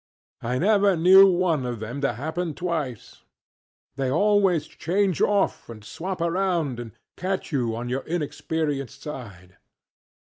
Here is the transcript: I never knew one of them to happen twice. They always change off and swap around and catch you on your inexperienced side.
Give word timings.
I 0.41 0.57
never 0.57 0.97
knew 0.97 1.27
one 1.31 1.63
of 1.63 1.79
them 1.79 2.01
to 2.01 2.13
happen 2.13 2.55
twice. 2.55 3.21
They 3.97 4.09
always 4.09 4.65
change 4.65 5.21
off 5.21 5.69
and 5.69 5.85
swap 5.85 6.21
around 6.21 6.79
and 6.79 6.93
catch 7.15 7.51
you 7.51 7.75
on 7.75 7.87
your 7.87 8.01
inexperienced 8.07 9.03
side. 9.03 9.57